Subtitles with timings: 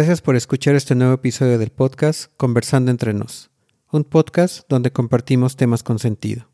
[0.00, 3.50] Gracias por escuchar este nuevo episodio del podcast Conversando entre nos,
[3.92, 6.48] un podcast donde compartimos temas con sentido.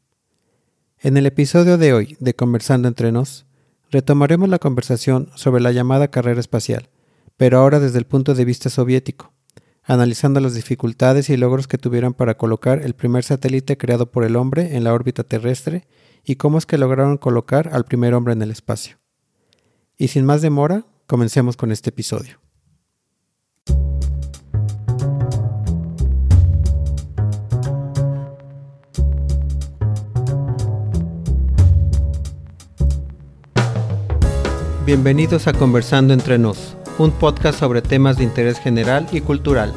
[0.98, 3.46] En el episodio de hoy de Conversando entre nos,
[3.88, 6.88] retomaremos la conversación sobre la llamada carrera espacial,
[7.36, 9.32] pero ahora desde el punto de vista soviético,
[9.84, 14.34] analizando las dificultades y logros que tuvieron para colocar el primer satélite creado por el
[14.34, 15.86] hombre en la órbita terrestre
[16.24, 18.96] y cómo es que lograron colocar al primer hombre en el espacio.
[19.96, 22.40] Y sin más demora, comencemos con este episodio.
[34.86, 39.74] Bienvenidos a Conversando entre nos, un podcast sobre temas de interés general y cultural.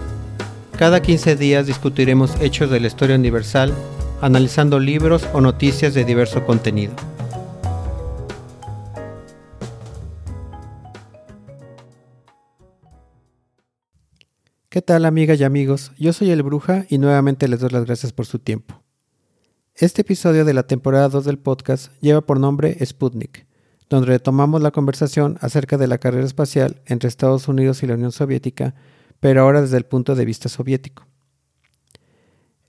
[0.78, 3.74] Cada 15 días discutiremos hechos de la historia universal,
[4.22, 6.94] analizando libros o noticias de diverso contenido.
[14.70, 15.92] ¿Qué tal amigas y amigos?
[15.98, 18.84] Yo soy el Bruja y nuevamente les doy las gracias por su tiempo.
[19.74, 23.48] Este episodio de la temporada 2 del podcast lleva por nombre Sputnik
[23.90, 28.12] donde retomamos la conversación acerca de la carrera espacial entre Estados Unidos y la Unión
[28.12, 28.76] Soviética,
[29.20, 31.08] pero ahora desde el punto de vista soviético.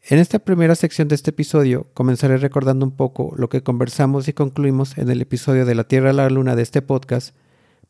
[0.02, 4.32] En esta primera sección de este episodio comenzaré recordando un poco lo que conversamos y
[4.32, 7.36] concluimos en el episodio de la Tierra a la Luna de este podcast,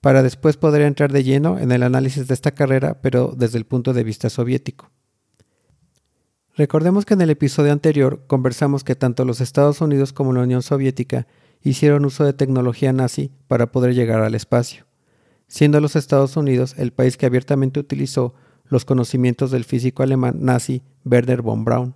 [0.01, 3.67] para después poder entrar de lleno en el análisis de esta carrera, pero desde el
[3.67, 4.91] punto de vista soviético.
[6.57, 10.63] Recordemos que en el episodio anterior conversamos que tanto los Estados Unidos como la Unión
[10.63, 11.27] Soviética
[11.63, 14.87] hicieron uso de tecnología nazi para poder llegar al espacio,
[15.47, 18.35] siendo los Estados Unidos el país que abiertamente utilizó
[18.65, 21.95] los conocimientos del físico alemán nazi Werner von Braun.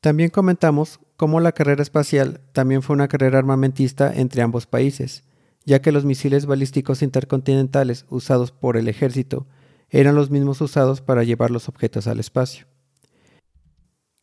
[0.00, 5.24] También comentamos cómo la carrera espacial también fue una carrera armamentista entre ambos países,
[5.66, 9.46] ya que los misiles balísticos intercontinentales usados por el ejército
[9.90, 12.66] eran los mismos usados para llevar los objetos al espacio.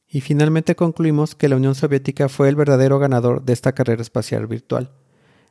[0.07, 4.47] Y finalmente concluimos que la Unión Soviética fue el verdadero ganador de esta carrera espacial
[4.47, 4.93] virtual,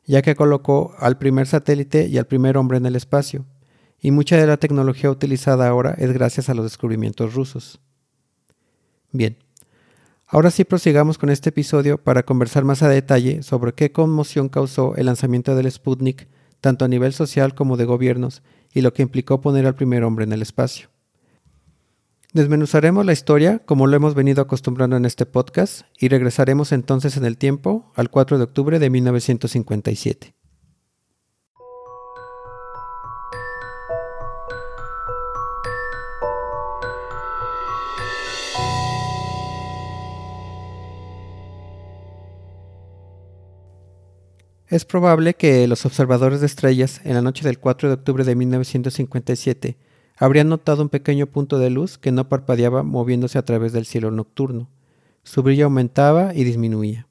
[0.05, 3.45] ya que colocó al primer satélite y al primer hombre en el espacio,
[4.01, 7.81] y mucha de la tecnología utilizada ahora es gracias a los descubrimientos rusos.
[9.13, 9.37] Bien,
[10.33, 14.97] ahora sí prosigamos con este episodio para conversar más a detalle sobre qué conmoción causó
[14.97, 16.27] el lanzamiento del Sputnik,
[16.61, 20.25] tanto a nivel social como de gobiernos, y lo que implicó poner al primer hombre
[20.25, 20.89] en el espacio.
[22.33, 27.27] Desmenuzaremos la historia como lo hemos venido acostumbrando en este podcast y regresaremos entonces en
[27.27, 30.42] el tiempo al 4 de octubre de 1957.
[44.73, 48.35] Es probable que los observadores de estrellas en la noche del 4 de octubre de
[48.35, 49.77] 1957
[50.17, 54.11] habrían notado un pequeño punto de luz que no parpadeaba moviéndose a través del cielo
[54.11, 54.71] nocturno.
[55.25, 57.07] Su brillo aumentaba y disminuía.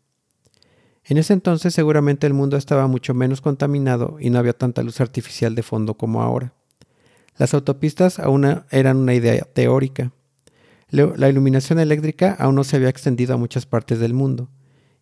[1.06, 5.00] En ese entonces seguramente el mundo estaba mucho menos contaminado y no había tanta luz
[5.00, 6.56] artificial de fondo como ahora.
[7.38, 10.12] Las autopistas aún eran una idea teórica.
[10.90, 14.50] La iluminación eléctrica aún no se había extendido a muchas partes del mundo,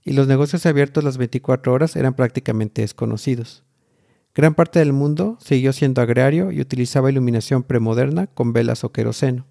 [0.09, 3.63] y los negocios abiertos las 24 horas eran prácticamente desconocidos.
[4.33, 9.45] Gran parte del mundo siguió siendo agrario y utilizaba iluminación premoderna con velas o queroseno.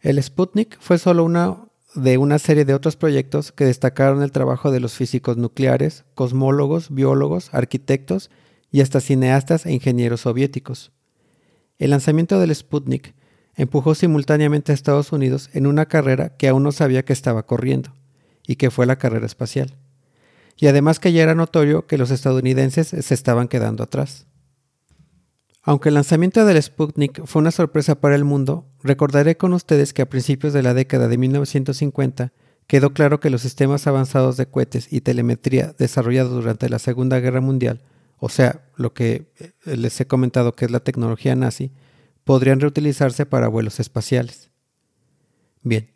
[0.00, 4.72] El Sputnik fue solo uno de una serie de otros proyectos que destacaron el trabajo
[4.72, 8.30] de los físicos nucleares, cosmólogos, biólogos, arquitectos
[8.72, 10.90] y hasta cineastas e ingenieros soviéticos.
[11.78, 13.14] El lanzamiento del Sputnik
[13.54, 17.92] empujó simultáneamente a Estados Unidos en una carrera que aún no sabía que estaba corriendo,
[18.48, 19.76] y que fue la carrera espacial
[20.58, 24.26] y además que ya era notorio que los estadounidenses se estaban quedando atrás.
[25.62, 30.02] Aunque el lanzamiento del Sputnik fue una sorpresa para el mundo, recordaré con ustedes que
[30.02, 32.32] a principios de la década de 1950
[32.66, 37.40] quedó claro que los sistemas avanzados de cohetes y telemetría desarrollados durante la Segunda Guerra
[37.40, 37.82] Mundial,
[38.18, 41.70] o sea, lo que eh, les he comentado que es la tecnología nazi,
[42.24, 44.50] podrían reutilizarse para vuelos espaciales.
[45.62, 45.90] Bien,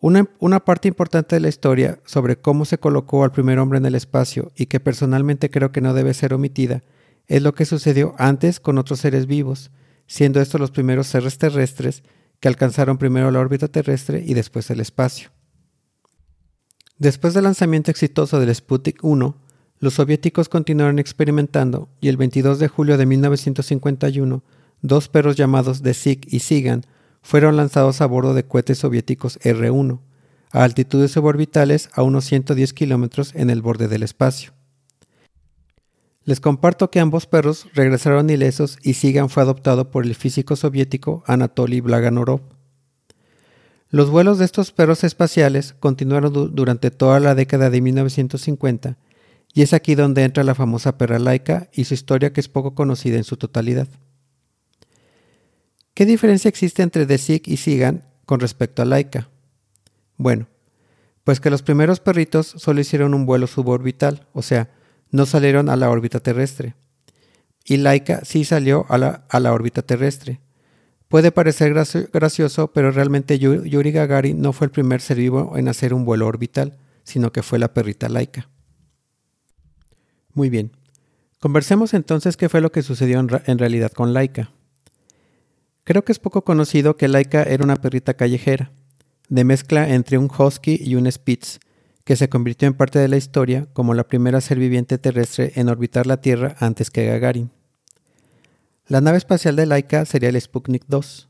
[0.00, 3.94] una, parte importante de la historia sobre cómo se colocó al primer hombre en el
[3.94, 6.82] espacio y que personalmente creo que no debe ser omitida
[7.28, 9.70] es lo que sucedió antes con otros seres vivos,
[10.06, 12.02] siendo estos los primeros seres terrestres
[12.40, 15.30] que alcanzaron primero la órbita terrestre y después el espacio.
[16.98, 19.36] Después del lanzamiento exitoso del Sputnik 1,
[19.78, 24.44] los soviéticos continuaron experimentando y el 22 de julio de 1951,
[24.82, 26.84] dos perros llamados The Sig y Sigan
[27.26, 29.98] fueron lanzados a bordo de cohetes soviéticos R-1,
[30.52, 34.52] a altitudes suborbitales a unos 110 kilómetros en el borde del espacio.
[36.22, 41.24] Les comparto que ambos perros regresaron ilesos y Sigan fue adoptado por el físico soviético
[41.26, 42.42] Anatoly Blaganorov.
[43.90, 48.98] Los vuelos de estos perros espaciales continuaron durante toda la década de 1950
[49.52, 52.76] y es aquí donde entra la famosa perra laica y su historia que es poco
[52.76, 53.88] conocida en su totalidad.
[55.96, 59.30] ¿Qué diferencia existe entre The y Sigan con respecto a Laika?
[60.18, 60.46] Bueno,
[61.24, 64.68] pues que los primeros perritos solo hicieron un vuelo suborbital, o sea,
[65.10, 66.74] no salieron a la órbita terrestre.
[67.64, 70.38] Y Laika sí salió a la, a la órbita terrestre.
[71.08, 71.72] Puede parecer
[72.12, 76.26] gracioso, pero realmente Yuri Gagarin no fue el primer ser vivo en hacer un vuelo
[76.26, 78.50] orbital, sino que fue la perrita Laika.
[80.34, 80.72] Muy bien.
[81.40, 84.50] Conversemos entonces qué fue lo que sucedió en, realidad con Laika.
[85.86, 88.72] Creo que es poco conocido que Laika era una perrita callejera,
[89.28, 91.60] de mezcla entre un husky y un spitz,
[92.02, 95.68] que se convirtió en parte de la historia como la primera ser viviente terrestre en
[95.68, 97.52] orbitar la Tierra antes que Gagarin.
[98.88, 101.28] La nave espacial de Laika sería el Sputnik 2,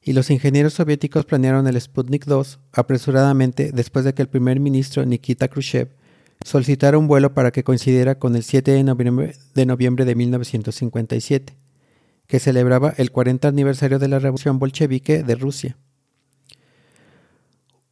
[0.00, 5.04] y los ingenieros soviéticos planearon el Sputnik 2 apresuradamente después de que el primer ministro
[5.04, 5.90] Nikita Khrushchev
[6.46, 11.56] solicitar un vuelo para que coincidiera con el 7 de noviembre, de noviembre de 1957,
[12.26, 15.76] que celebraba el 40 aniversario de la Revolución Bolchevique de Rusia.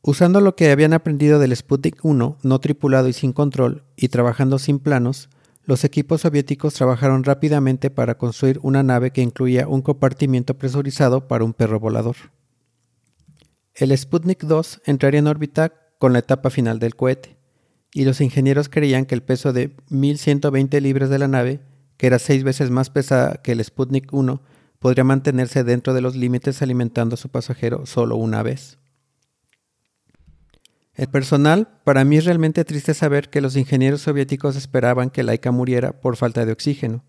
[0.03, 4.59] Usando lo que habían aprendido del Sputnik 1, no tripulado y sin control, y trabajando
[4.59, 5.29] sin planos,
[5.65, 11.45] los equipos soviéticos trabajaron rápidamente para construir una nave que incluía un compartimiento presurizado para
[11.45, 12.17] un perro volador.
[13.75, 17.37] El Sputnik 2 entraría en órbita con la etapa final del cohete
[17.93, 21.61] y los ingenieros creían que el peso de 1120 libras de la nave,
[22.01, 24.41] que era seis veces más pesada que el Sputnik 1,
[24.79, 28.79] podría mantenerse dentro de los límites alimentando a su pasajero solo una vez.
[30.95, 35.51] El personal, para mí es realmente triste saber que los ingenieros soviéticos esperaban que Laika
[35.51, 37.05] muriera por falta de oxígeno.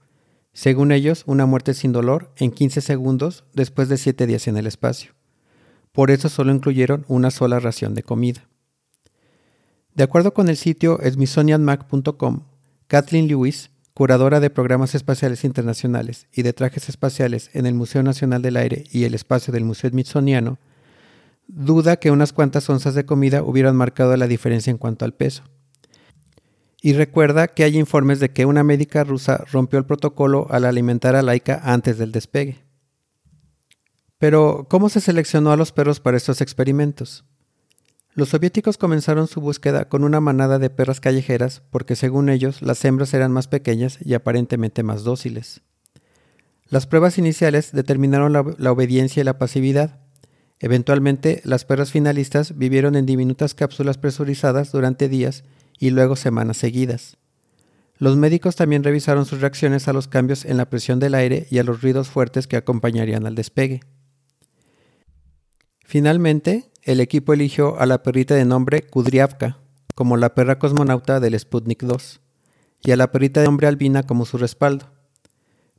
[0.51, 4.67] Según ellos, una muerte sin dolor en 15 segundos después de 7 días en el
[4.67, 5.13] espacio.
[5.93, 8.45] Por eso solo incluyeron una sola ración de comida.
[9.95, 12.41] De acuerdo con el sitio smithsonianmac.com,
[12.87, 18.41] Kathleen Lewis, curadora de programas espaciales internacionales y de trajes espaciales en el Museo Nacional
[18.41, 20.57] del Aire y el Espacio del Museo Smithsoniano,
[21.47, 25.43] duda que unas cuantas onzas de comida hubieran marcado la diferencia en cuanto al peso.
[26.81, 31.15] Y recuerda que hay informes de que una médica rusa rompió el protocolo al alimentar
[31.15, 32.63] a Laika antes del despegue.
[34.17, 37.23] Pero, ¿cómo se seleccionó a los perros para estos experimentos?
[38.13, 42.83] Los soviéticos comenzaron su búsqueda con una manada de perras callejeras porque según ellos las
[42.83, 45.61] hembras eran más pequeñas y aparentemente más dóciles.
[46.67, 49.99] Las pruebas iniciales determinaron la, obediencia y la pasividad.
[50.59, 55.45] Eventualmente, las perras finalistas vivieron en diminutas cápsulas presurizadas durante días
[55.79, 57.17] y luego semanas seguidas.
[57.97, 61.59] Los médicos también revisaron sus reacciones a los cambios en la presión del aire y
[61.59, 63.81] a los ruidos fuertes que acompañarían al despegue.
[65.91, 69.57] Finalmente, el equipo eligió a la perrita de nombre Kudryavka
[69.93, 72.21] como la perra cosmonauta del Sputnik 2
[72.79, 74.85] y a la perrita de nombre Albina como su respaldo.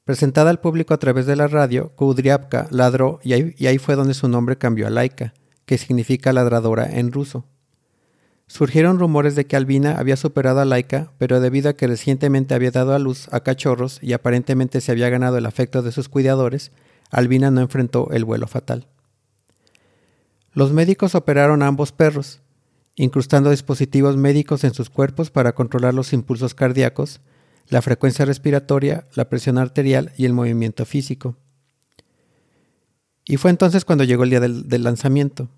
[0.05, 4.29] Presentada al público a través de la radio, Kudryavka ladró y ahí, fue donde su
[4.29, 5.33] nombre cambió a Laika,
[5.65, 7.47] que significa ladradora en ruso.
[8.47, 12.71] Surgieron rumores de que Albina había superado a Laika, pero debido a que recientemente había
[12.71, 16.71] dado a luz a cachorros y aparentemente se había ganado el afecto de sus cuidadores,
[17.11, 18.92] Albina no enfrentó el vuelo fatal.
[20.55, 22.43] Los médicos operaron a ambos perros,
[22.95, 27.21] incrustando dispositivos médicos en sus cuerpos para controlar los impulsos cardíacos,
[27.69, 31.37] la frecuencia respiratoria, la presión arterial y el movimiento físico.
[33.25, 35.49] Y fue entonces cuando llegó el día del, lanzamiento.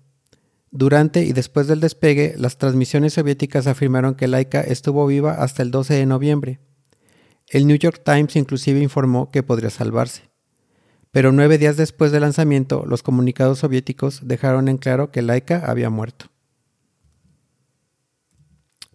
[0.71, 5.71] Durante y después del despegue, las transmisiones soviéticas afirmaron que Laika estuvo viva hasta el
[5.71, 6.59] 12 de noviembre.
[7.49, 10.34] El New York Times inclusive informó que podría salvarse
[11.15, 15.89] pero nueve días después del lanzamiento, los comunicados soviéticos dejaron en claro que Laika había
[15.89, 16.25] muerto.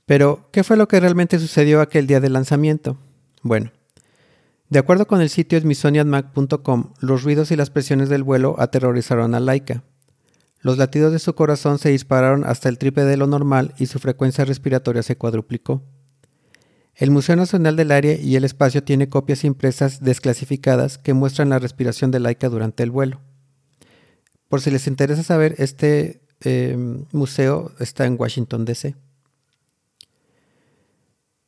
[0.05, 2.99] Pero, ¿qué fue lo que realmente sucedió aquel día del lanzamiento?
[3.43, 3.73] Bueno,
[4.69, 9.41] de acuerdo con el sitio smithsonianmac.com, los ruidos y las presiones del vuelo aterrorizaron a
[9.41, 9.83] Laika.
[10.61, 13.99] Los latidos de su corazón se dispararon hasta el triple de lo normal y su
[13.99, 15.83] frecuencia respiratoria se cuadruplicó.
[17.01, 21.59] El Museo Nacional del Aire y el Espacio tiene copias impresas desclasificadas que muestran la
[21.59, 23.23] respiración de Laika durante el vuelo.
[24.49, 28.97] Por si les interesa saber, este em, museo está en Washington, D.C.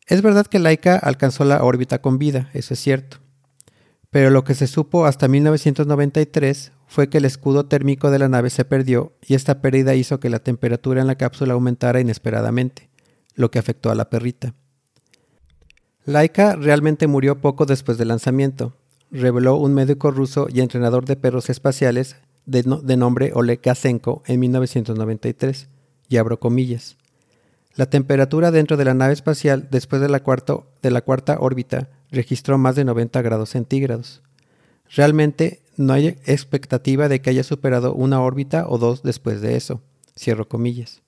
[0.06, 3.18] Es verdad que Laika alcanzó la órbita con vida, eso es cierto.
[4.08, 8.48] Pero lo que se supo hasta 1993 fue que el escudo térmico de la nave
[8.48, 12.88] se perdió y esta pérdida hizo que la temperatura en la cápsula aumentara inesperadamente,
[13.34, 14.54] lo que afectó a la perrita.
[16.04, 18.74] Laika realmente murió poco después del lanzamiento,
[19.12, 22.64] reveló un médico ruso y entrenador de perros espaciales de,
[22.96, 25.68] nombre Oleg Gasenko en 1993,
[26.08, 26.96] y abro comillas.
[27.74, 30.22] La temperatura dentro de la nave espacial después de la,
[30.82, 34.22] de la cuarta órbita registró más de 90 grados centígrados.
[34.94, 39.80] Realmente no hay expectativa de que haya superado una órbita o dos después de eso.
[40.18, 41.00] Cierro comillas.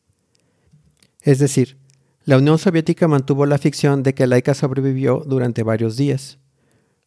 [1.20, 1.76] Es decir,
[2.26, 6.38] la Unión Soviética mantuvo la ficción de que Laika sobrevivió durante varios días.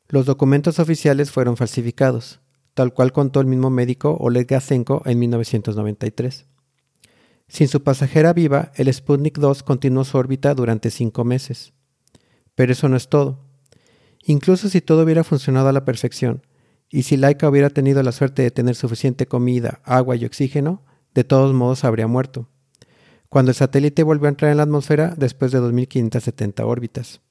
[0.09, 2.39] Los documentos oficiales fueron falsificados,
[2.75, 6.45] tal cual contó el mismo médico Oleg Gasenko en 1993.
[7.47, 11.73] Sin su pasajera viva, el Sputnik 2 continuó su órbita durante cinco meses.
[12.53, 13.39] Pero eso no es todo.
[14.23, 16.45] Incluso si todo hubiera funcionado a la perfección,
[16.89, 20.83] y si Laika hubiera tenido la suerte de tener suficiente comida, agua y oxígeno,
[21.15, 22.49] de todos modos habría muerto.
[23.29, 27.21] Cuando el satélite volvió a entrar en la atmósfera después de 2570 órbitas.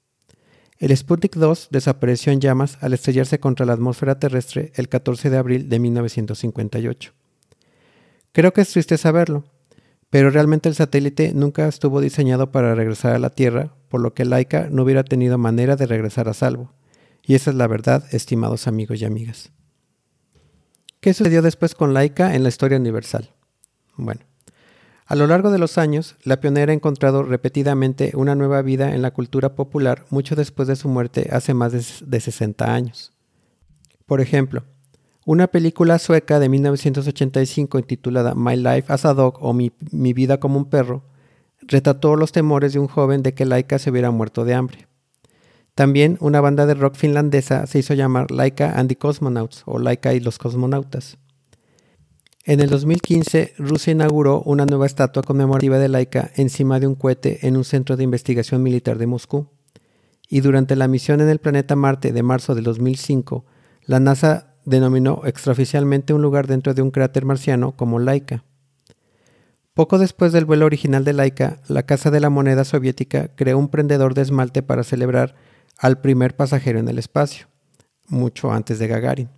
[0.79, 5.37] El Sputnik 2 desapareció en llamas al estrellarse contra la atmósfera terrestre el 14 de
[5.39, 7.13] abril de 1958.
[8.33, 9.45] Creo que es triste saberlo,
[10.11, 14.27] pero realmente el satélite nunca estuvo diseñado para regresar a la Tierra, por lo que
[14.27, 16.75] Laika no hubiera tenido manera de regresar a salvo.
[17.23, 19.53] Y esa es la verdad, estimados amigos y amigas.
[21.01, 23.31] ¿Qué sucedió después con Laika en la historia universal?
[23.97, 24.21] Bueno,
[25.07, 29.03] a lo largo de los años, la pionera ha encontrado repetidamente una nueva vida en
[29.03, 33.13] la cultura popular mucho después de su muerte hace más de 60 años.
[34.05, 34.65] Por ejemplo,
[35.25, 39.73] una película sueca de 1985 intitulada My Life as a Dog o Mi,
[40.13, 41.03] vida como un perro
[41.63, 44.87] retrató los temores de un joven de que Laika se hubiera muerto de hambre.
[45.75, 50.15] También una banda de rock finlandesa se hizo llamar Laika and the Cosmonauts o Laika
[50.15, 51.19] y los cosmonautas.
[52.49, 57.45] En el 2015, Rusia inauguró una nueva estatua conmemorativa de Laika encima de un cohete
[57.49, 59.49] en un centro de investigación militar de Moscú.
[60.29, 63.45] Y durante la misión en el planeta Marte de marzo del 2005,
[63.83, 68.45] la NASA denominó extraoficialmente un lugar dentro de un cráter marciano como Laika.
[69.75, 73.71] Poco después del vuelo original de Laika, la Casa de la Moneda Soviética creó un
[73.71, 75.35] prendedor de esmalte para celebrar
[75.79, 77.49] al primer pasajero en el espacio,
[78.07, 79.31] mucho antes de Gagarin.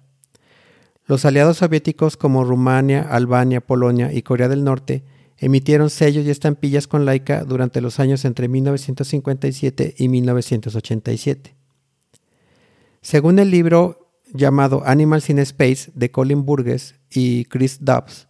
[1.09, 5.05] Los aliados soviéticos como Rumania, Albania, Polonia y Corea del Norte
[5.39, 11.57] emitieron sellos y estampillas con Laika durante los años entre 1957 y 1987.
[13.01, 18.29] Según el libro llamado Animals in Space de Colin Burgess y Chris Dobbs,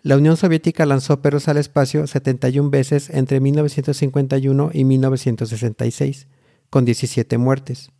[0.00, 6.28] la Unión Soviética lanzó perros al espacio 71 veces entre 1951 y 1966,
[6.70, 7.90] con 17 muertes.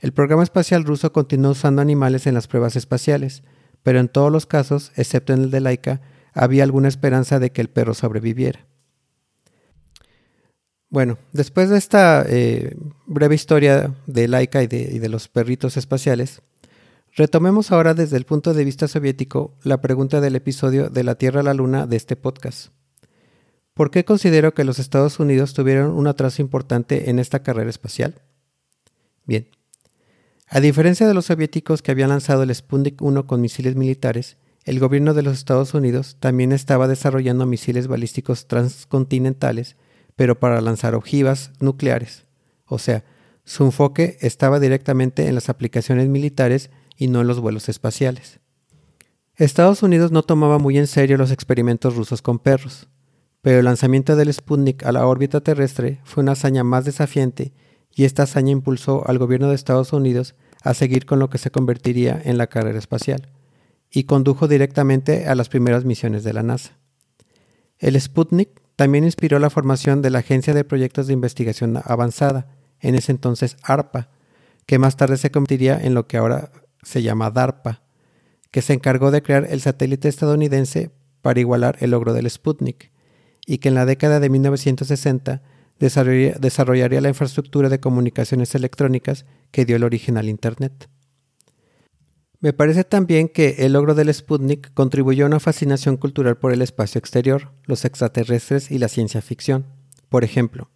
[0.00, 3.42] El programa espacial ruso continuó usando animales en las pruebas espaciales,
[3.82, 6.00] pero en todos los casos, excepto en el de Laika,
[6.32, 8.66] había alguna esperanza de que el perro sobreviviera.
[10.90, 12.76] Bueno, después de esta eh,
[13.06, 16.40] breve historia de Laika y de, los perritos espaciales,
[17.14, 21.40] retomemos ahora desde el punto de vista soviético la pregunta del episodio de la Tierra
[21.40, 22.68] a la Luna de este podcast.
[23.74, 28.22] ¿Por qué considero que los Estados Unidos tuvieron un atraso importante en esta carrera espacial?
[29.26, 29.48] Bien,
[30.48, 34.80] a diferencia de los soviéticos que habían lanzado el Sputnik 1 con misiles militares, el
[34.80, 39.76] gobierno de los Estados Unidos también estaba desarrollando misiles balísticos transcontinentales
[40.18, 42.24] pero para lanzar ojivas nucleares.
[42.66, 43.04] O sea,
[43.44, 48.40] su enfoque estaba directamente en las aplicaciones militares y no en los vuelos espaciales.
[49.36, 52.88] Estados Unidos no tomaba muy en serio los experimentos rusos con perros,
[53.42, 57.52] pero el lanzamiento del Sputnik a la órbita terrestre fue una hazaña más desafiante
[57.94, 61.50] y esta hazaña impulsó al gobierno de Estados Unidos a seguir con lo que se
[61.50, 63.28] convertiría en la carrera espacial
[63.90, 66.78] y condujo directamente a las primeras misiones de la NASA.
[67.78, 72.46] El Sputnik también inspiró la formación de la Agencia de Proyectos de Investigación Avanzada,
[72.80, 74.10] en ese entonces ARPA,
[74.66, 76.52] que más tarde se convertiría en lo que ahora
[76.82, 77.82] se llama DARPA,
[78.50, 80.90] que se encargó de crear el satélite estadounidense
[81.22, 82.92] para igualar el logro del Sputnik,
[83.46, 85.42] y que en la década de 1960
[85.78, 90.88] desarrollaría la infraestructura de comunicaciones electrónicas que dio el origen al Internet.
[92.40, 96.62] Me parece también que el logro del Sputnik contribuyó a una fascinación cultural por el
[96.62, 99.66] espacio exterior, los extraterrestres y la ciencia ficción.
[100.08, 100.70] Por ejemplo,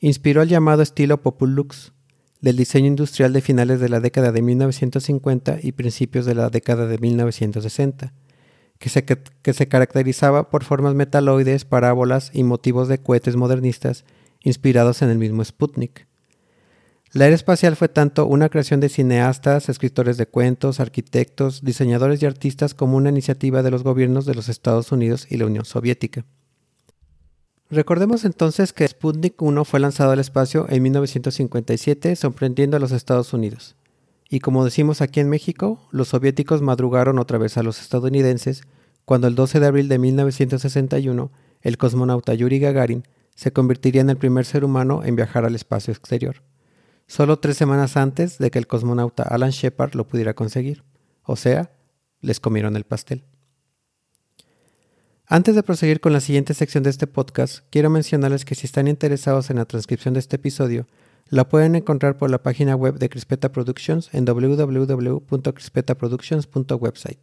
[0.00, 1.92] inspiró el llamado estilo Populux
[2.40, 6.86] del diseño industrial de finales de la década de 1950 y principios de la década
[6.86, 8.12] de 1960,
[8.78, 14.04] que se, que se caracterizaba por formas metaloides, parábolas y motivos de cohetes modernistas
[14.48, 16.08] inspirados en el mismo Sputnik.
[17.12, 22.26] La era espacial fue tanto una creación de cineastas, escritores de cuentos, arquitectos, diseñadores y
[22.26, 26.26] artistas como una iniciativa de los gobiernos de los Estados Unidos y la Unión Soviética.
[27.70, 33.32] Recordemos entonces que Sputnik 1 fue lanzado al espacio en 1957 sorprendiendo a los Estados
[33.32, 33.76] Unidos.
[34.28, 38.62] Y como decimos aquí en México, los soviéticos madrugaron otra vez a los estadounidenses
[39.06, 41.30] cuando el 12 de abril de 1961
[41.62, 43.04] el cosmonauta Yuri Gagarin
[43.38, 46.42] se convertiría en el primer ser humano en viajar al espacio exterior,
[47.06, 50.82] solo tres semanas antes de que el cosmonauta Alan Shepard lo pudiera conseguir.
[51.22, 51.70] O sea,
[52.20, 53.22] les comieron el pastel.
[55.24, 58.88] Antes de proseguir con la siguiente sección de este podcast, quiero mencionarles que si están
[58.88, 60.88] interesados en la transcripción de este episodio,
[61.28, 67.20] la pueden encontrar por la página web de Crispeta Productions en www.crispetaproductions.website.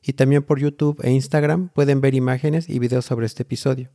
[0.00, 3.90] Y también por YouTube e Instagram pueden ver imágenes y videos sobre este episodio.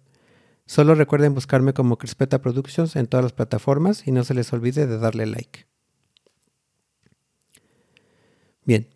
[0.65, 4.88] Solo recuerden buscarme como Crispeta Productions en todas las plataformas y no se les olvide
[4.88, 5.67] de darle like.
[8.63, 8.89] Bien.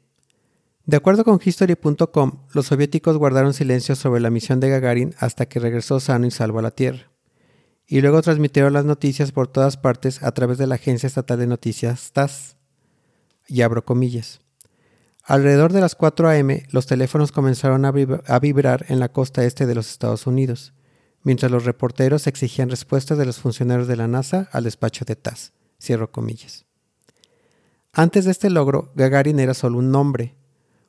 [0.86, 5.60] De acuerdo con History.com, los soviéticos guardaron silencio sobre la misión de Gagarin hasta que
[5.60, 7.10] regresó sano y salvo a la Tierra
[7.92, 11.48] y luego transmitieron las noticias por todas partes a través de la Agencia Estatal de
[11.48, 12.56] Noticias TAS.
[13.48, 14.42] Y abro comillas.
[15.24, 17.92] Alrededor de las 4 a.m., los teléfonos comenzaron a,
[18.40, 20.74] vibrar en la costa este de los Estados Unidos,
[21.24, 25.54] mientras los reporteros exigían respuestas de los funcionarios de la NASA al despacho de TAS.
[25.82, 26.12] Cierro.
[27.94, 30.36] Antes de este logro, Gagarin era solo un nombre,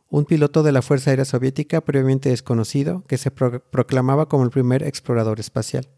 [0.09, 4.83] un piloto de la Fuerza Aérea Soviética previamente desconocido que se proclamaba como el primer
[4.83, 5.89] explorador espacial.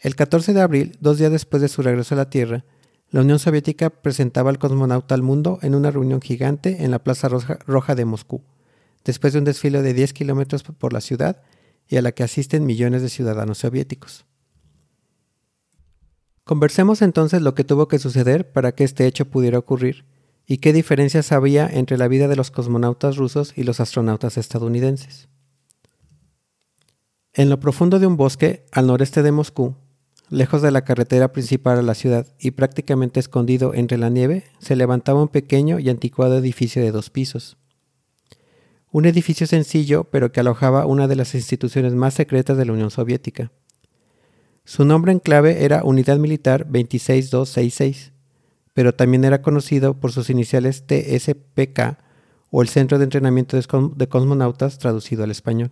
[0.00, 2.64] El 14 de abril, dos días después de su regreso a la Tierra,
[3.10, 7.28] la Unión Soviética presentaba al cosmonauta al mundo en una reunión gigante en la Plaza
[7.28, 8.42] Roja de Moscú,
[9.04, 11.42] después de un desfile de 10 kilómetros por la ciudad
[11.88, 14.24] y a la que asisten millones de ciudadanos soviéticos.
[16.44, 20.04] Conversemos entonces lo que tuvo que suceder para que este hecho pudiera ocurrir
[20.46, 25.28] y qué diferencias había entre la vida de los cosmonautas rusos y los astronautas estadounidenses.
[27.34, 29.76] En lo profundo de un bosque, al noreste de Moscú,
[30.30, 34.76] Lejos de la carretera principal a la ciudad y prácticamente escondido entre la nieve, se
[34.76, 37.57] levantaba un pequeño y anticuado edificio de dos pisos.
[38.90, 42.90] Un edificio sencillo, pero que alojaba una de las instituciones más secretas de la Unión
[42.90, 43.52] Soviética.
[44.64, 48.12] Su nombre en clave era Unidad Militar 26266,
[48.72, 51.98] pero también era conocido por sus iniciales TSPK
[52.50, 55.70] o el Centro de Entrenamiento de Cosmonautas traducido al español.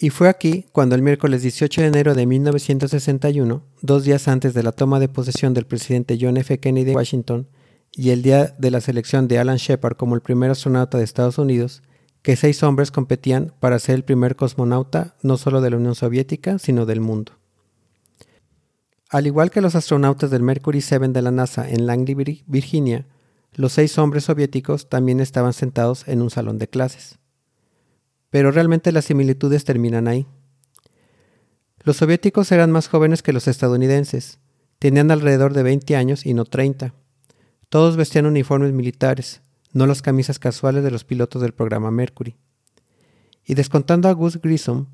[0.00, 4.62] Y fue aquí cuando el miércoles 18 de enero de 1961, dos días antes de
[4.62, 6.60] la toma de posesión del presidente John F.
[6.60, 7.48] Kennedy de Washington
[7.92, 11.38] y el día de la selección de Alan Shepard como el primer astronauta de Estados
[11.38, 11.82] Unidos,
[12.22, 16.58] que seis hombres competían para ser el primer cosmonauta no solo de la Unión Soviética,
[16.58, 17.32] sino del mundo.
[19.10, 23.06] Al igual que los astronautas del Mercury 7 de la NASA en Langley, Virginia,
[23.54, 27.18] los seis hombres soviéticos también estaban sentados en un salón de clases
[28.30, 30.26] pero realmente las similitudes terminan ahí.
[31.82, 34.40] Los soviéticos eran más jóvenes que los estadounidenses,
[34.78, 36.94] tenían alrededor de 20 años y no 30.
[37.68, 42.36] Todos vestían uniformes militares, no las camisas casuales de los pilotos del programa Mercury.
[43.44, 44.86] Y descontando a Gus Grissom,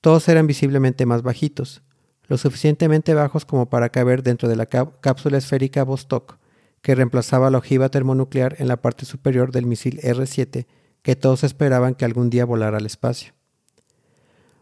[0.00, 1.82] todos eran visiblemente más bajitos,
[2.26, 6.38] lo suficientemente bajos como para caber dentro de la cápsula esférica Vostok,
[6.82, 10.66] que reemplazaba la ojiva termonuclear en la parte superior del misil R-7
[11.02, 13.34] que todos esperaban que algún día volara al espacio.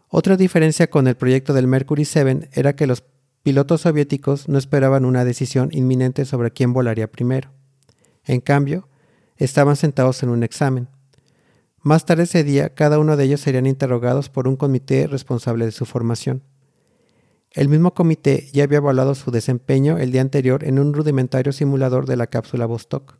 [0.09, 3.03] Otra diferencia con el proyecto del Mercury 7 era que los
[3.43, 7.51] pilotos soviéticos no esperaban una decisión inminente sobre quién volaría primero.
[8.25, 8.87] En cambio,
[9.37, 10.87] estaban sentados en un examen.
[11.81, 15.73] Más tarde ese día, cada uno de ellos serían interrogados por un comité responsable de
[15.73, 16.41] su formación.
[17.51, 22.07] El mismo comité ya había evaluado su desempeño el día anterior en un rudimentario simulador
[22.07, 23.17] de la cápsula Vostok.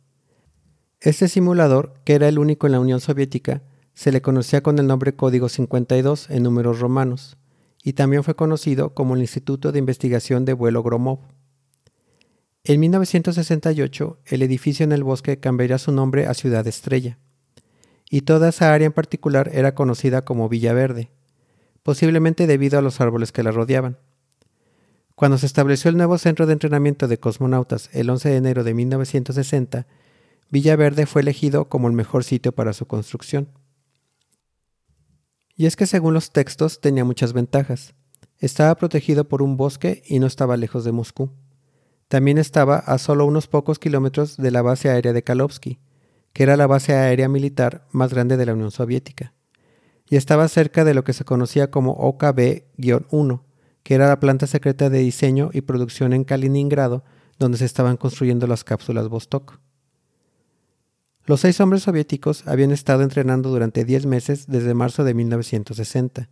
[1.00, 4.86] Este simulador, que era el único en la Unión Soviética, se le conocía con el
[4.86, 7.36] nombre Código 52 en números romanos,
[7.84, 11.18] y también fue conocido como el Instituto de Investigación de Vuelo Gromov.
[12.64, 17.18] En 1968, el edificio en el bosque cambiaría su nombre a Ciudad Estrella,
[18.08, 21.10] y toda esa área en particular era conocida como Villa Verde,
[21.82, 23.98] posiblemente debido a los árboles que la rodeaban.
[25.14, 28.72] Cuando se estableció el nuevo centro de entrenamiento de cosmonautas el 11 de enero de
[28.72, 29.86] 1960,
[30.50, 33.48] Villaverde fue elegido como el mejor sitio para su construcción.
[35.56, 37.94] Y es que según los textos tenía muchas ventajas.
[38.38, 41.30] Estaba protegido por un bosque y no estaba lejos de Moscú.
[42.08, 45.78] También estaba a solo unos pocos kilómetros de la base aérea de Kalovsky,
[46.32, 49.32] que era la base aérea militar más grande de la Unión Soviética.
[50.10, 53.42] Y estaba cerca de lo que se conocía como OKB-1,
[53.82, 57.04] que era la planta secreta de diseño y producción en Kaliningrado,
[57.38, 59.60] donde se estaban construyendo las cápsulas Vostok.
[61.26, 66.28] Los seis hombres soviéticos habían estado entrenando durante 10 meses desde marzo de 1960.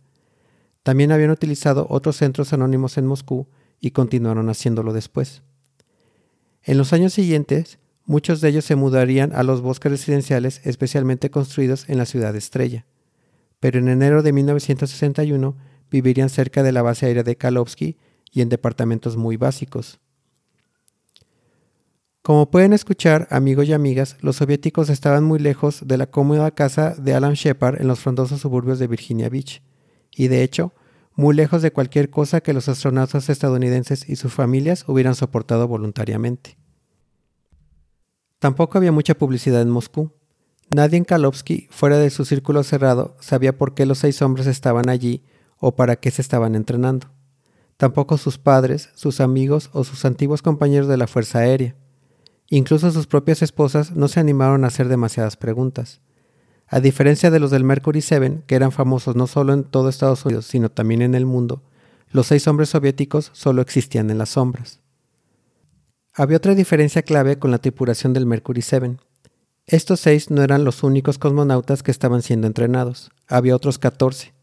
[0.83, 3.47] También habían utilizado otros centros anónimos en Moscú
[3.79, 5.41] y continuaron haciéndolo después.
[6.61, 11.89] En los años siguientes, muchos de ellos se mudarían a los bosques residenciales especialmente construidos
[11.89, 12.85] en la ciudad estrella.
[13.59, 15.55] Pero en enero de 1961
[15.89, 17.97] vivirían cerca de la base aérea de Kalovsky
[18.31, 19.99] y en departamentos muy básicos.
[22.23, 26.95] Como pueden escuchar, amigos y amigas, los soviéticos estaban muy lejos de la cómoda casa
[26.97, 29.61] de Alan Shepard en los frondosos suburbios de Virginia Beach,
[30.09, 30.73] y de hecho,
[31.15, 36.57] muy lejos de cualquier cosa que los astronautas estadounidenses y sus familias hubieran soportado voluntariamente.
[38.39, 40.13] Tampoco había mucha publicidad en Moscú.
[40.69, 44.87] Nadie en Kalovsky, fuera de su círculo cerrado, sabía por qué los seis hombres estaban
[44.87, 45.25] allí
[45.57, 47.07] o para qué se estaban entrenando.
[47.75, 51.75] Tampoco sus padres, sus amigos o sus antiguos compañeros de la Fuerza Aérea.
[52.49, 56.01] Incluso sus propias esposas no se animaron a hacer demasiadas preguntas.
[56.67, 60.25] A diferencia de los del Mercury 7, que eran famosos no solo en todo Estados
[60.25, 61.61] Unidos, sino también en el mundo,
[62.11, 64.79] los seis hombres soviéticos solo existían en las sombras.
[66.13, 68.97] Había otra diferencia clave con la tripulación del Mercury 7.
[69.65, 74.33] Estos seis no eran los únicos cosmonautas que estaban siendo entrenados, había otros 14.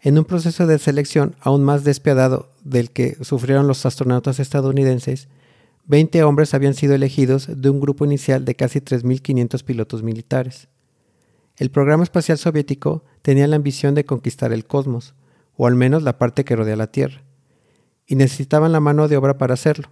[0.00, 5.26] En un proceso de selección aún más despiadado del que sufrieron los astronautas estadounidenses,
[5.88, 10.68] 20 hombres habían sido elegidos de un grupo inicial de casi 3.500 pilotos militares.
[11.56, 15.14] El programa espacial soviético tenía la ambición de conquistar el cosmos,
[15.56, 17.24] o al menos la parte que rodea la Tierra,
[18.06, 19.90] y necesitaban la mano de obra para hacerlo.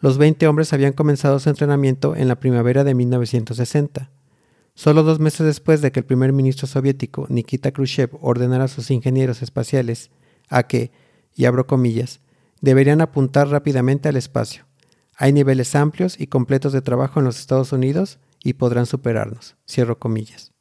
[0.00, 4.10] Los 20 hombres habían comenzado su entrenamiento en la primavera de 1960.
[4.74, 8.90] Solo dos meses después de que el primer ministro soviético, Nikita Khrushchev, ordenara a sus
[8.90, 10.10] ingenieros espaciales
[10.48, 10.90] a que,
[11.36, 12.20] y abro comillas,
[12.60, 14.64] deberían apuntar rápidamente al espacio.
[15.16, 19.56] Hay niveles amplios y completos de trabajo en los Estados Unidos y podrán superarnos.
[19.68, 20.52] Cierro comillas.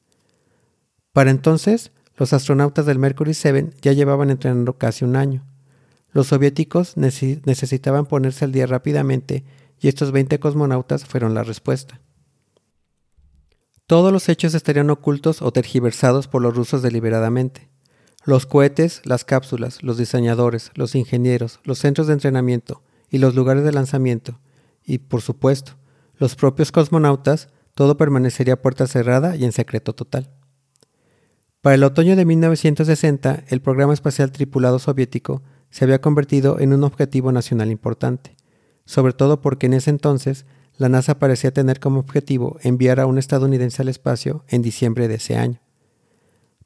[1.11, 5.45] Para entonces, los astronautas del Mercury 7 ya llevaban entrenando casi un año.
[6.11, 9.43] Los soviéticos necesitaban ponerse al día rápidamente
[9.79, 11.99] y estos 20 cosmonautas fueron la respuesta.
[13.87, 17.69] Todos los hechos estarían ocultos o tergiversados por los rusos deliberadamente.
[18.23, 22.81] Los cohetes, las cápsulas, los diseñadores, los ingenieros, los centros de entrenamiento
[23.13, 24.39] y los lugares de lanzamiento,
[24.83, 25.73] y por supuesto,
[26.17, 30.31] los propios cosmonautas, todo permanecería puerta cerrada y en secreto total.
[31.61, 36.83] Para el otoño de 1960, el programa espacial tripulado soviético se había convertido en un
[36.83, 38.35] objetivo nacional importante,
[38.85, 43.19] sobre todo porque en ese entonces la NASA parecía tener como objetivo enviar a un
[43.19, 45.61] estadounidense al espacio en diciembre de ese año.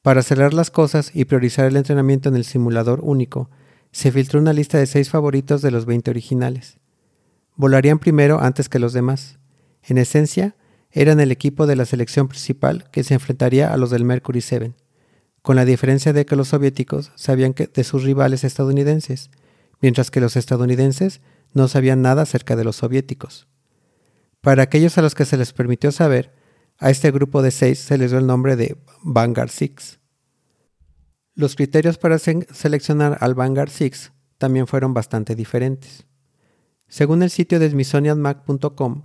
[0.00, 3.50] Para acelerar las cosas y priorizar el entrenamiento en el simulador único,
[3.92, 6.78] se filtró una lista de seis favoritos de los 20 originales.
[7.56, 9.38] Volarían primero antes que los demás.
[9.82, 10.56] En esencia,
[10.90, 14.74] eran el equipo de la selección principal que se enfrentaría a los del Mercury 7
[15.42, 19.30] con la diferencia de que los soviéticos sabían que de sus rivales estadounidenses,
[19.80, 21.22] mientras que los estadounidenses
[21.54, 23.48] no sabían nada acerca de los soviéticos.
[24.42, 26.34] Para aquellos a los que se les permitió saber,
[26.78, 29.97] a este grupo de seis se les dio el nombre de Vanguard Six.
[31.38, 36.04] Los criterios para seleccionar al Vanguard Six también fueron bastante diferentes.
[36.88, 39.02] Según el sitio de smithsonianmac.com,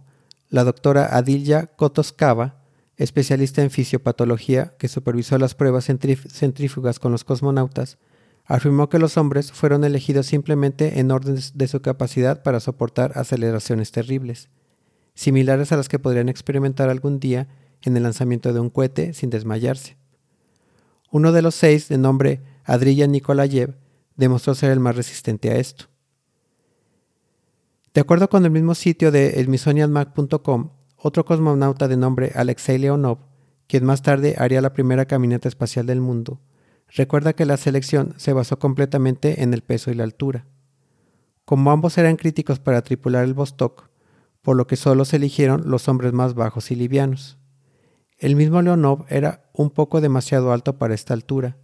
[0.50, 2.64] la doctora Adilya Kotoskava
[2.98, 8.00] especialista en fisiopatología que supervisó las pruebas centrífugas con los cosmonautas,
[8.46, 13.92] afirmó que los hombres fueron elegidos simplemente en orden de su capacidad para soportar aceleraciones
[13.92, 14.50] terribles,
[15.14, 17.48] similares a las que podrían experimentar algún día
[17.84, 19.98] en el lanzamiento de un cohete sin desmayarse.
[21.14, 23.78] Uno de los seis, de nombre Adriya Nikolayev,
[24.16, 25.86] demostró ser el más resistente a esto.
[27.94, 33.20] De acuerdo con el mismo sitio de smithsonianmac.com, otro cosmonauta de nombre Alexei Leonov,
[33.68, 36.42] quien más tarde haría la primera caminata espacial del mundo,
[36.88, 40.48] recuerda que la selección se basó completamente en el peso y la altura.
[41.46, 43.88] Como ambos eran críticos para tripular el Vostok,
[44.42, 47.38] por lo que solo se eligieron los hombres más bajos y livianos.
[48.24, 51.58] El mismo Leonov era un poco demasiado alto para esta altura.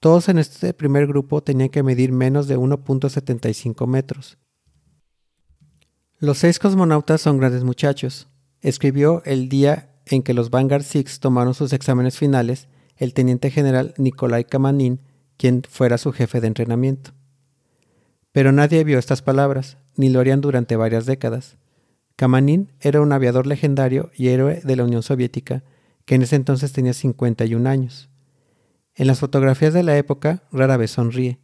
[0.00, 4.36] Todos en este primer grupo tenían que medir menos de 1.75 metros.
[6.18, 8.26] Los seis cosmonautas son grandes muchachos,
[8.62, 13.94] escribió el día en que los Vanguard Six tomaron sus exámenes finales el teniente general
[13.96, 14.98] Nikolai Kamanin,
[15.36, 17.12] quien fuera su jefe de entrenamiento.
[18.32, 21.58] Pero nadie vio estas palabras, ni lo harían durante varias décadas.
[22.16, 25.62] Kamanin era un aviador legendario y héroe de la Unión Soviética,
[26.06, 28.08] que en ese entonces tenía 51 años.
[28.94, 31.38] En las fotografías de la época rara vez sonríe.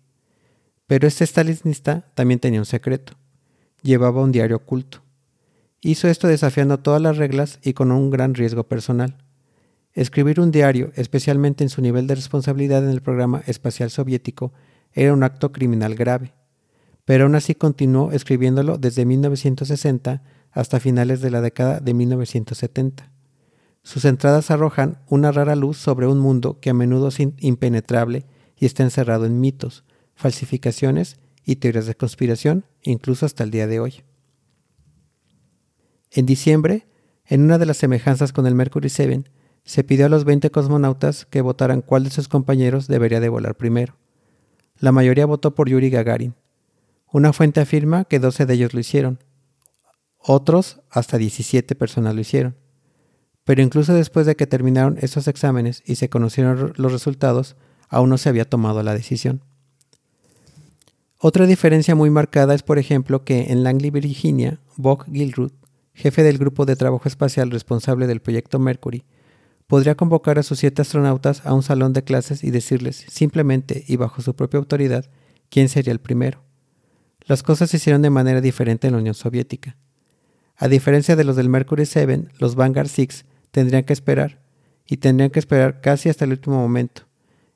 [0.86, 3.14] Pero este stalinista también tenía un secreto.
[3.82, 5.02] Llevaba un diario oculto.
[5.80, 9.18] Hizo esto desafiando todas las reglas y con un gran riesgo personal.
[9.94, 14.52] Escribir un diario, especialmente en su nivel de responsabilidad en el programa espacial soviético,
[14.92, 16.34] era un acto criminal grave,
[17.04, 23.11] pero aún así continuó escribiéndolo desde 1960 hasta finales de la década de 1970.
[23.82, 28.24] Sus entradas arrojan una rara luz sobre un mundo que a menudo es impenetrable
[28.56, 33.80] y está encerrado en mitos, falsificaciones y teorías de conspiración, incluso hasta el día de
[33.80, 34.04] hoy.
[36.12, 36.86] En diciembre,
[37.26, 39.24] en una de las semejanzas con el Mercury 7,
[39.64, 43.56] se pidió a los 20 cosmonautas que votaran cuál de sus compañeros debería de volar
[43.56, 43.96] primero.
[44.78, 46.34] La mayoría votó por Yuri Gagarin.
[47.12, 49.18] Una fuente afirma que 12 de ellos lo hicieron.
[50.18, 52.56] Otros, hasta 17 personas lo hicieron.
[53.44, 57.56] Pero incluso después de que terminaron esos exámenes y se conocieron los resultados,
[57.88, 59.42] aún no se había tomado la decisión.
[61.18, 65.52] Otra diferencia muy marcada es, por ejemplo, que en Langley, Virginia, Bob Gilruth,
[65.94, 69.04] jefe del grupo de trabajo espacial responsable del proyecto Mercury,
[69.66, 73.96] podría convocar a sus siete astronautas a un salón de clases y decirles, simplemente y
[73.96, 75.06] bajo su propia autoridad,
[75.48, 76.42] quién sería el primero.
[77.24, 79.76] Las cosas se hicieron de manera diferente en la Unión Soviética.
[80.56, 84.42] A diferencia de los del Mercury 7, los Vanguard 6 tendrían que esperar,
[84.86, 87.02] y tendrían que esperar casi hasta el último momento,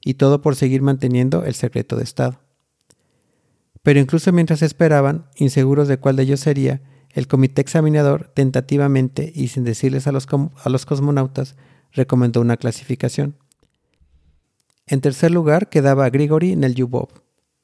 [0.01, 2.41] y todo por seguir manteniendo el secreto de Estado.
[3.83, 9.49] Pero incluso mientras esperaban, inseguros de cuál de ellos sería, el comité examinador tentativamente y
[9.49, 10.27] sin decirles a los,
[10.63, 11.57] a los cosmonautas
[11.93, 13.37] recomendó una clasificación.
[14.87, 17.09] En tercer lugar quedaba Grigory Nelyubov.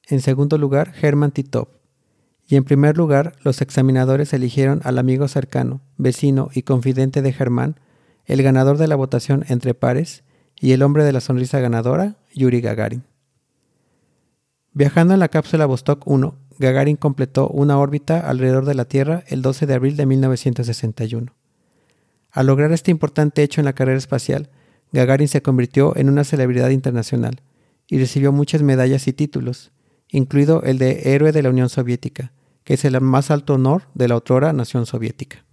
[0.08, 1.68] En segundo lugar, Herman Titov.
[2.46, 7.78] Y en primer lugar, los examinadores eligieron al amigo cercano, vecino y confidente de Germán,
[8.32, 10.24] el ganador de la votación entre pares
[10.58, 13.04] y el hombre de la sonrisa ganadora, Yuri Gagarin.
[14.72, 19.42] Viajando en la cápsula Vostok 1, Gagarin completó una órbita alrededor de la Tierra el
[19.42, 21.34] 12 de abril de 1961.
[22.30, 24.48] Al lograr este importante hecho en la carrera espacial,
[24.92, 27.42] Gagarin se convirtió en una celebridad internacional
[27.86, 29.72] y recibió muchas medallas y títulos,
[30.08, 32.32] incluido el de Héroe de la Unión Soviética,
[32.64, 35.44] que es el más alto honor de la otrora nación soviética.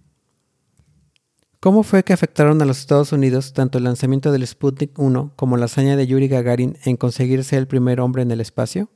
[1.62, 5.58] ¿Cómo fue que afectaron a los Estados Unidos tanto el lanzamiento del Sputnik 1 como
[5.58, 8.88] la hazaña de Yuri Gagarin en conseguir ser el primer hombre en el espacio?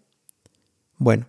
[0.96, 1.26] Bueno,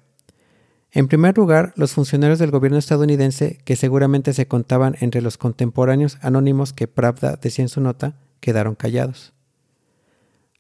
[0.92, 6.18] en primer lugar, los funcionarios del gobierno estadounidense, que seguramente se contaban entre los contemporáneos
[6.22, 9.34] anónimos que Pravda decía en su nota, quedaron callados.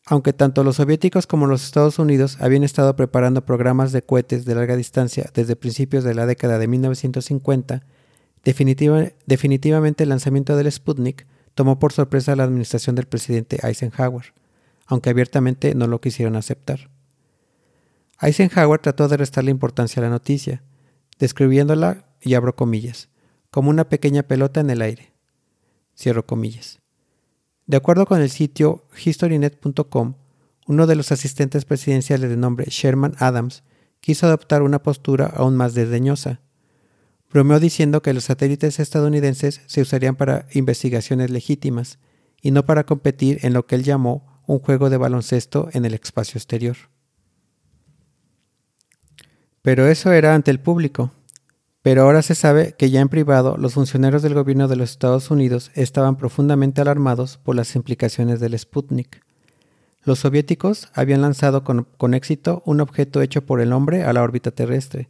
[0.06, 4.56] Aunque tanto los soviéticos como los Estados Unidos habían estado preparando programas de cohetes de
[4.56, 7.84] larga distancia desde principios de la década de 1950,
[8.46, 14.34] definitivamente el lanzamiento del Sputnik tomó por sorpresa a la administración del presidente Eisenhower,
[14.86, 16.90] aunque abiertamente no lo quisieron aceptar.
[18.22, 20.64] Eisenhower trató de restarle importancia a la noticia,
[21.20, 23.10] describiéndola, y abro comillas,
[23.52, 25.14] como una pequeña pelota en el aire.
[25.98, 26.80] Cierro comillas.
[27.68, 30.16] De acuerdo con el sitio historynet.com,
[30.68, 33.64] uno de los asistentes presidenciales de nombre Sherman Adams
[34.00, 36.42] quiso adoptar una postura aún más desdeñosa.
[37.36, 42.00] Bromeó diciendo que los satélites estadounidenses se usarían para investigaciones legítimas
[42.42, 45.96] y no para competir en lo que él llamó un juego de baloncesto en el
[45.96, 46.78] espacio exterior.
[49.62, 51.12] Pero eso era ante el público.
[51.82, 55.30] Pero ahora se sabe que ya en privado los funcionarios del gobierno de los Estados
[55.30, 59.26] Unidos estaban profundamente alarmados por las implicaciones del Sputnik.
[60.06, 64.24] Los soviéticos habían lanzado con, con, éxito un objeto hecho por el hombre a la
[64.24, 65.10] órbita terrestre.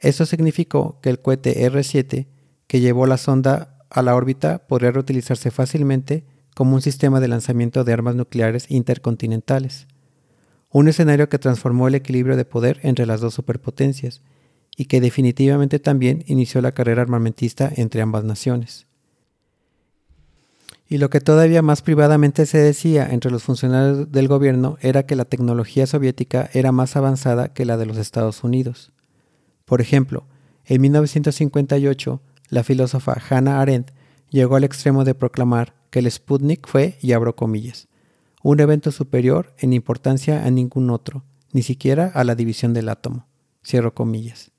[0.00, 2.26] Eso significó que el cohete R-7,
[2.66, 7.84] que llevó la sonda a la órbita, podría reutilizarse fácilmente como un sistema de lanzamiento
[7.84, 9.86] de armas nucleares intercontinentales
[10.74, 14.22] un escenario que transformó el equilibrio de poder entre las dos superpotencias
[14.76, 18.88] y que definitivamente también inició la carrera armamentista entre ambas naciones.
[20.88, 25.14] Y lo que todavía más privadamente se decía entre los funcionarios del gobierno era que
[25.14, 28.90] la tecnología soviética era más avanzada que la de los Estados Unidos.
[29.64, 30.26] Por ejemplo,
[30.64, 33.92] en 1958, la filósofa Hannah Arendt
[34.30, 37.88] llegó al extremo de proclamar que el Sputnik fue, y abro comillas,
[38.42, 43.26] un evento superior en importancia a ningún otro, ni siquiera a la división del átomo.
[43.64, 44.50] Cierro comillas.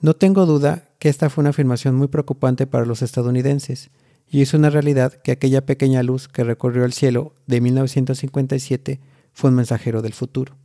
[0.00, 3.90] No tengo duda que esta fue una afirmación muy preocupante para los estadounidenses,
[4.30, 9.00] y es una realidad que aquella pequeña luz que recorrió el cielo de 1957
[9.32, 10.56] fue un mensajero del futuro.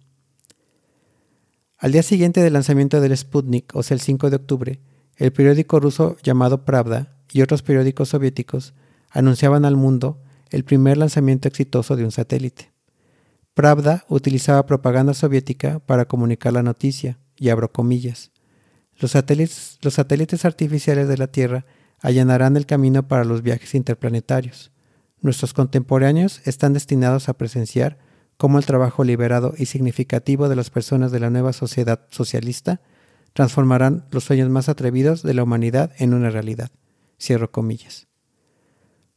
[1.84, 4.80] Al día siguiente del lanzamiento del Sputnik, o sea el 5 de octubre,
[5.18, 8.74] el periódico ruso llamado Pravda y otros periódicos soviéticos
[9.10, 12.72] anunciaban al mundo el primer lanzamiento exitoso de un satélite.
[13.54, 18.32] Pravda utilizaba propaganda soviética para comunicar la noticia, y abro comillas.
[18.98, 21.66] Los satélites, los satélites artificiales de la Tierra
[22.00, 24.72] allanarán el camino para los viajes interplanetarios.
[25.20, 27.98] Nuestros contemporáneos están destinados a presenciar
[28.38, 32.82] cómo el trabajo liberado y significativo de las personas de la nueva sociedad socialista
[33.34, 36.72] transformarán los sueños más atrevidos de la humanidad en una realidad.
[37.20, 38.08] Cierro comillas.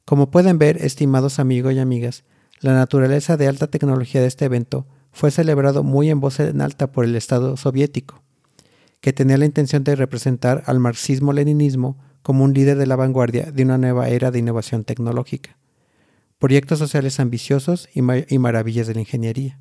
[0.05, 2.25] Como pueden ver, estimados amigos y amigas,
[2.61, 6.93] la naturaleza de alta tecnología de este evento fue celebrado muy en voz en alta
[6.93, 8.23] por el Estado soviético,
[9.01, 13.63] que tenía la intención de representar al marxismo-leninismo como un líder de la vanguardia de
[13.63, 15.59] una nueva era de innovación tecnológica,
[16.39, 19.59] proyectos sociales ambiciosos y, maravillas de la ingeniería.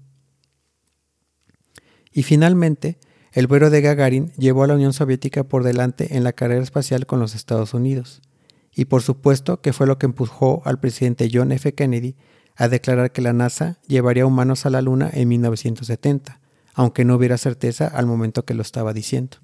[2.12, 2.98] Y finalmente,
[3.32, 7.06] el vuelo de Gagarin llevó a la Unión Soviética por delante en la carrera espacial
[7.06, 8.22] con los Estados Unidos.
[8.74, 11.74] Y por supuesto que fue lo que empujó al presidente John F.
[11.74, 12.16] Kennedy
[12.56, 16.40] a declarar que la NASA llevaría humanos a la Luna en 1970,
[16.74, 19.38] aunque no hubiera certeza al momento que lo estaba diciendo.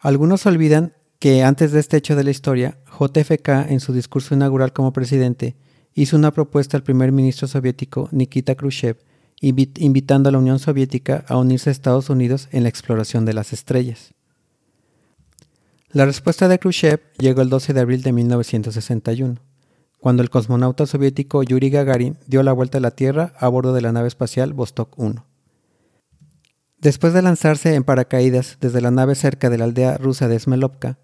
[0.00, 4.72] Algunos olvidan que antes de este hecho de la historia, JFK en su discurso inaugural
[4.72, 5.56] como presidente
[5.94, 8.98] hizo una propuesta al primer ministro soviético Nikita Khrushchev
[9.40, 13.52] invitando a la Unión Soviética a unirse a Estados Unidos en la exploración de las
[13.52, 14.14] estrellas.
[15.90, 19.36] La respuesta de Khrushchev llegó el 12 de abril de 1961,
[19.98, 23.80] cuando el cosmonauta soviético Yuri Gagarin dio la vuelta a la Tierra a bordo de
[23.80, 25.24] la nave espacial Vostok 1.
[26.80, 30.98] Después de lanzarse en paracaídas desde la nave cerca de la aldea rusa de Smelovka,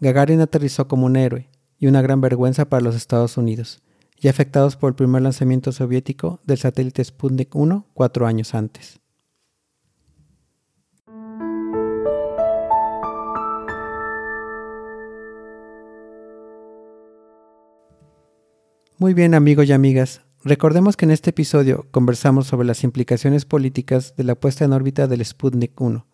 [0.00, 3.82] Gagarin aterrizó como un héroe y una gran vergüenza para los Estados Unidos,
[4.18, 8.98] y afectados por el primer lanzamiento soviético del satélite Sputnik 1 cuatro años antes.
[18.96, 24.14] Muy bien amigos y amigas, recordemos que en este episodio conversamos sobre las implicaciones políticas
[24.16, 26.06] de la puesta en órbita del Sputnik 1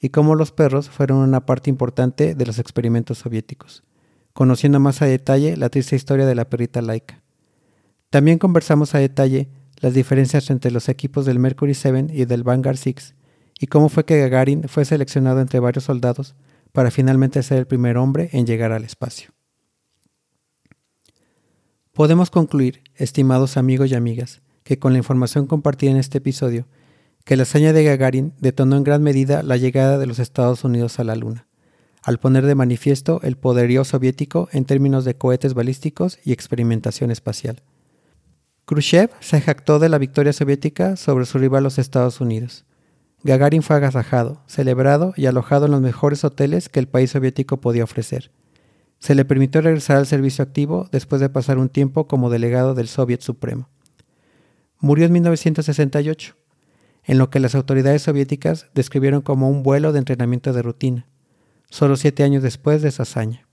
[0.00, 3.84] y cómo los perros fueron una parte importante de los experimentos soviéticos,
[4.32, 7.22] conociendo más a detalle la triste historia de la perrita laica.
[8.10, 9.48] También conversamos a detalle
[9.80, 13.14] las diferencias entre los equipos del Mercury 7 y del Vanguard 6
[13.60, 16.34] y cómo fue que Gagarin fue seleccionado entre varios soldados
[16.72, 19.30] para finalmente ser el primer hombre en llegar al espacio.
[21.92, 26.66] Podemos concluir, estimados amigos y amigas, que con la información compartida en este episodio,
[27.24, 30.98] que la hazaña de Gagarin detonó en gran medida la llegada de los Estados Unidos
[30.98, 31.46] a la Luna,
[32.02, 37.62] al poner de manifiesto el poderío soviético en términos de cohetes balísticos y experimentación espacial.
[38.66, 42.66] Khrushchev se jactó de la victoria soviética sobre su rival los Estados Unidos.
[43.22, 47.84] Gagarin fue agasajado, celebrado y alojado en los mejores hoteles que el país soviético podía
[47.84, 48.30] ofrecer.
[48.98, 52.88] Se le permitió regresar al servicio activo después de pasar un tiempo como delegado del
[52.88, 53.68] Soviet Supremo.
[54.78, 56.36] Murió en 1968,
[57.04, 61.06] en lo que las autoridades soviéticas describieron como un vuelo de entrenamiento de rutina,
[61.70, 63.46] solo siete años después de esa hazaña.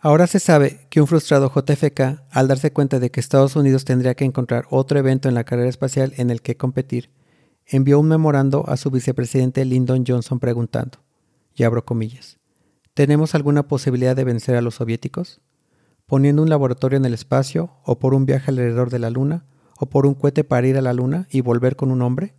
[0.00, 4.14] Ahora se sabe que un frustrado JFK, al darse cuenta de que Estados Unidos tendría
[4.14, 7.10] que encontrar otro evento en la carrera espacial en el que competir,
[7.66, 10.98] envió un memorando a su vicepresidente Lyndon Johnson preguntando,
[11.52, 12.38] y abro comillas,
[12.94, 15.40] ¿tenemos alguna posibilidad de vencer a los soviéticos?
[16.06, 19.46] ¿Poniendo un laboratorio en el espacio, o por un viaje alrededor de la Luna,
[19.78, 22.34] o por un cohete para ir a la Luna y volver con un hombre?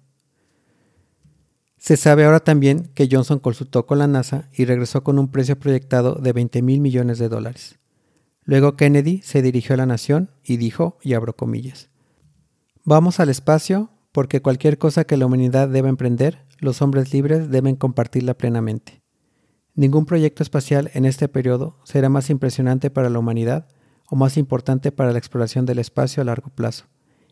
[1.77, 5.57] Se sabe ahora también que Johnson consultó con la NASA y regresó con un precio
[5.57, 7.79] proyectado de 20 mil millones de dólares.
[8.43, 11.89] Luego Kennedy se dirigió a la nación y dijo, y abro comillas,
[12.83, 17.75] Vamos al espacio porque cualquier cosa que la humanidad deba emprender, los hombres libres deben
[17.75, 19.03] compartirla plenamente.
[19.75, 23.67] Ningún proyecto espacial en este periodo será más impresionante para la humanidad
[24.09, 26.85] o más importante para la exploración del espacio a largo plazo,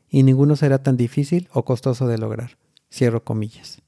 [0.10, 2.58] y ninguno será tan difícil o costoso de lograr.
[2.92, 3.82] Cierro comillas.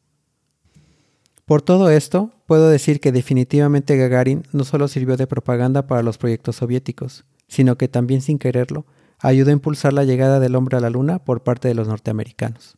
[1.46, 6.18] Por todo esto, puedo decir que definitivamente Gagarin no solo sirvió de propaganda para los
[6.18, 8.86] proyectos soviéticos, sino que también sin quererlo,
[9.20, 12.78] ayudó a impulsar la llegada del hombre a la Luna por parte de los norteamericanos.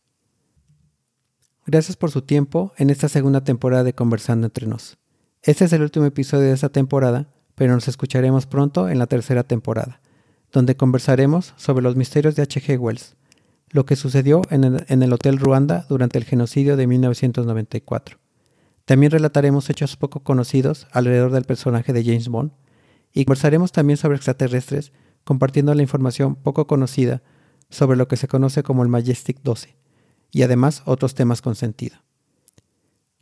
[1.66, 4.98] Gracias por su tiempo en esta segunda temporada de Conversando entre nos.
[5.44, 9.44] Este es el último episodio de esta temporada, pero nos escucharemos pronto en la tercera
[9.44, 10.02] temporada,
[10.52, 12.80] donde conversaremos sobre los misterios de H.G.
[12.80, 13.16] Wells,
[13.72, 14.64] lo que sucedió en
[15.04, 18.22] el, Hotel Ruanda durante el genocidio de 1994
[18.86, 22.52] también relataremos hechos poco conocidos alrededor del personaje de James Bond
[23.14, 24.92] y conversaremos también sobre extraterrestres,
[25.24, 27.22] compartiendo la información poco conocida
[27.70, 29.78] sobre lo que se conoce como el Majestic 12
[30.32, 31.98] y además otros temas con sentido.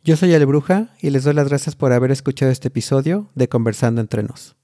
[0.04, 3.50] Yo soy El Bruja y les doy las gracias por haber escuchado este episodio de
[3.50, 4.59] Conversando entre nos.